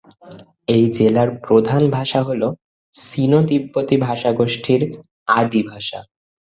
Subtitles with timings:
[0.67, 2.41] এই জেলার প্রধান ভাষা হল
[2.95, 4.81] সিনো-তিব্বতি ভাষাগোষ্ঠীর
[5.39, 5.99] আদি ভাষা।